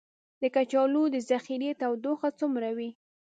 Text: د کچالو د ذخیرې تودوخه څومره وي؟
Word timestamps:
د 0.41 0.43
کچالو 0.55 1.03
د 1.13 1.15
ذخیرې 1.29 1.71
تودوخه 1.79 2.29
څومره 2.39 2.69
وي؟ 2.77 2.89